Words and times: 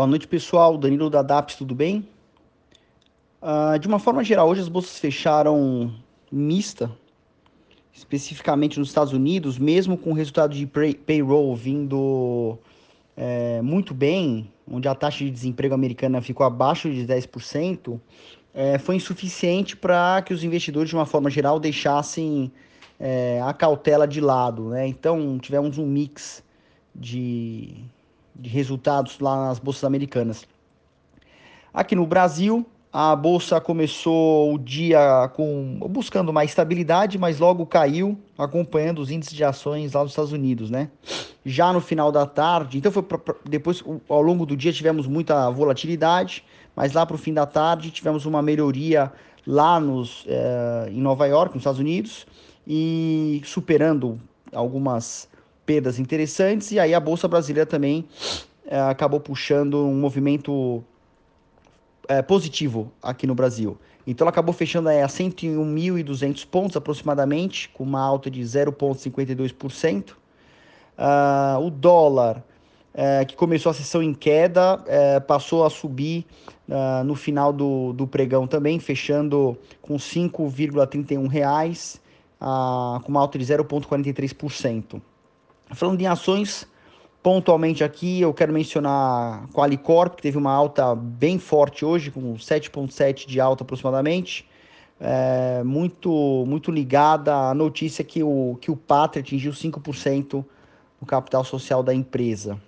Boa 0.00 0.08
noite, 0.08 0.26
pessoal. 0.26 0.78
Danilo 0.78 1.10
da 1.10 1.20
DAPS, 1.20 1.56
tudo 1.56 1.74
bem? 1.74 2.08
Uh, 3.42 3.78
de 3.78 3.86
uma 3.86 3.98
forma 3.98 4.24
geral, 4.24 4.48
hoje 4.48 4.62
as 4.62 4.68
bolsas 4.70 4.98
fecharam 4.98 5.94
mista, 6.32 6.90
especificamente 7.92 8.78
nos 8.78 8.88
Estados 8.88 9.12
Unidos, 9.12 9.58
mesmo 9.58 9.98
com 9.98 10.12
o 10.12 10.14
resultado 10.14 10.54
de 10.54 10.66
payroll 10.66 11.54
vindo 11.54 12.56
é, 13.14 13.60
muito 13.60 13.92
bem, 13.92 14.50
onde 14.66 14.88
a 14.88 14.94
taxa 14.94 15.22
de 15.22 15.30
desemprego 15.30 15.74
americana 15.74 16.22
ficou 16.22 16.46
abaixo 16.46 16.90
de 16.90 17.06
10%, 17.06 18.00
é, 18.54 18.78
foi 18.78 18.96
insuficiente 18.96 19.76
para 19.76 20.22
que 20.22 20.32
os 20.32 20.42
investidores, 20.42 20.88
de 20.88 20.96
uma 20.96 21.04
forma 21.04 21.28
geral, 21.28 21.60
deixassem 21.60 22.50
é, 22.98 23.38
a 23.44 23.52
cautela 23.52 24.08
de 24.08 24.22
lado. 24.22 24.70
Né? 24.70 24.86
Então, 24.86 25.38
tivemos 25.38 25.76
um 25.76 25.84
mix 25.84 26.42
de 26.94 27.84
de 28.34 28.48
resultados 28.48 29.18
lá 29.20 29.48
nas 29.48 29.58
bolsas 29.58 29.84
americanas. 29.84 30.44
Aqui 31.72 31.94
no 31.94 32.06
Brasil, 32.06 32.66
a 32.92 33.14
bolsa 33.14 33.60
começou 33.60 34.54
o 34.54 34.58
dia 34.58 35.30
com 35.34 35.78
buscando 35.88 36.32
mais 36.32 36.50
estabilidade, 36.50 37.18
mas 37.18 37.38
logo 37.38 37.64
caiu, 37.64 38.18
acompanhando 38.36 39.00
os 39.00 39.10
índices 39.10 39.34
de 39.34 39.44
ações 39.44 39.92
lá 39.92 40.02
nos 40.02 40.12
Estados 40.12 40.32
Unidos, 40.32 40.70
né? 40.70 40.90
Já 41.44 41.72
no 41.72 41.80
final 41.80 42.10
da 42.10 42.26
tarde, 42.26 42.78
então 42.78 42.90
foi 42.90 43.02
pra, 43.02 43.18
depois 43.48 43.82
ao 44.08 44.20
longo 44.20 44.44
do 44.44 44.56
dia 44.56 44.72
tivemos 44.72 45.06
muita 45.06 45.48
volatilidade, 45.50 46.44
mas 46.74 46.92
lá 46.92 47.06
para 47.06 47.14
o 47.14 47.18
fim 47.18 47.32
da 47.32 47.46
tarde 47.46 47.90
tivemos 47.90 48.26
uma 48.26 48.42
melhoria 48.42 49.12
lá 49.46 49.78
nos 49.78 50.24
eh, 50.26 50.88
em 50.90 51.00
Nova 51.00 51.26
York, 51.26 51.54
nos 51.54 51.62
Estados 51.62 51.80
Unidos, 51.80 52.26
e 52.66 53.40
superando 53.44 54.20
algumas 54.52 55.28
perdas 55.70 56.00
interessantes, 56.00 56.72
e 56.72 56.80
aí 56.80 56.92
a 56.92 56.98
Bolsa 56.98 57.28
Brasileira 57.28 57.64
também 57.64 58.04
é, 58.66 58.80
acabou 58.80 59.20
puxando 59.20 59.86
um 59.86 59.94
movimento 59.94 60.82
é, 62.08 62.20
positivo 62.22 62.90
aqui 63.00 63.24
no 63.24 63.36
Brasil. 63.36 63.78
Então 64.04 64.24
ela 64.24 64.30
acabou 64.30 64.52
fechando 64.52 64.88
a 64.88 64.92
101.200 64.94 66.44
pontos 66.44 66.76
aproximadamente, 66.76 67.68
com 67.68 67.84
uma 67.84 68.00
alta 68.00 68.28
de 68.28 68.40
0,52%. 68.40 70.10
Uh, 70.10 70.14
ah, 70.98 71.58
o 71.62 71.70
dólar, 71.70 72.42
é, 72.92 73.24
que 73.24 73.36
começou 73.36 73.70
a 73.70 73.72
sessão 73.72 74.02
em 74.02 74.12
queda, 74.12 74.82
é, 74.88 75.20
passou 75.20 75.64
a 75.64 75.70
subir 75.70 76.26
uh, 76.68 77.04
no 77.04 77.14
final 77.14 77.52
do, 77.52 77.92
do 77.92 78.08
pregão 78.08 78.44
também, 78.44 78.80
fechando 78.80 79.56
com 79.80 79.94
5,31 79.94 81.28
reais, 81.28 82.00
uh, 82.40 82.98
com 83.04 83.12
uma 83.12 83.20
alta 83.20 83.38
de 83.38 83.44
0,43%. 83.44 85.00
Falando 85.72 86.00
em 86.00 86.06
ações, 86.06 86.66
pontualmente 87.22 87.84
aqui 87.84 88.20
eu 88.20 88.34
quero 88.34 88.52
mencionar 88.52 89.46
Qualicorp, 89.52 90.16
que 90.16 90.22
teve 90.22 90.36
uma 90.36 90.52
alta 90.52 90.94
bem 90.94 91.38
forte 91.38 91.84
hoje, 91.84 92.10
com 92.10 92.34
7,7 92.34 93.26
de 93.26 93.40
alta 93.40 93.62
aproximadamente. 93.62 94.48
É, 95.00 95.62
muito, 95.62 96.44
muito 96.46 96.70
ligada 96.70 97.34
à 97.34 97.54
notícia 97.54 98.04
que 98.04 98.22
o, 98.22 98.58
que 98.60 98.70
o 98.70 98.76
Pátria 98.76 99.22
atingiu 99.22 99.52
5% 99.52 100.44
no 101.00 101.06
capital 101.06 101.44
social 101.44 101.82
da 101.82 101.94
empresa. 101.94 102.60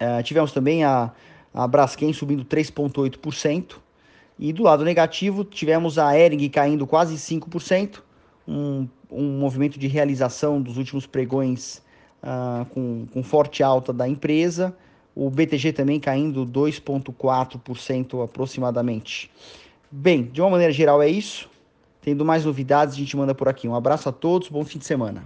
É, 0.00 0.22
tivemos 0.22 0.50
também 0.50 0.84
a, 0.84 1.12
a 1.52 1.66
Braskem 1.66 2.12
subindo 2.12 2.44
3,8%. 2.44 3.76
E 4.38 4.52
do 4.52 4.62
lado 4.62 4.84
negativo, 4.84 5.44
tivemos 5.44 5.98
a 5.98 6.18
Ering 6.18 6.48
caindo 6.48 6.86
quase 6.86 7.16
5%, 7.16 8.00
um, 8.46 8.88
um 9.10 9.38
movimento 9.38 9.78
de 9.78 9.88
realização 9.88 10.62
dos 10.62 10.76
últimos 10.76 11.06
pregões 11.06 11.82
uh, 12.22 12.64
com, 12.66 13.06
com 13.12 13.22
forte 13.22 13.62
alta 13.62 13.92
da 13.92 14.08
empresa, 14.08 14.74
o 15.14 15.28
BTG 15.30 15.72
também 15.72 15.98
caindo 15.98 16.46
2,4% 16.46 18.24
aproximadamente. 18.24 19.30
Bem, 19.90 20.24
de 20.24 20.40
uma 20.40 20.50
maneira 20.50 20.72
geral 20.72 21.02
é 21.02 21.08
isso. 21.08 21.48
Tendo 22.00 22.24
mais 22.24 22.44
novidades, 22.44 22.94
a 22.94 22.98
gente 22.98 23.16
manda 23.16 23.34
por 23.34 23.48
aqui. 23.48 23.66
Um 23.66 23.74
abraço 23.74 24.08
a 24.08 24.12
todos, 24.12 24.48
bom 24.48 24.64
fim 24.64 24.78
de 24.78 24.86
semana. 24.86 25.24